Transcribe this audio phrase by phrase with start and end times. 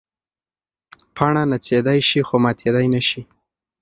[1.15, 3.21] پاڼه نڅېدی شي خو ماتېدی نه شي.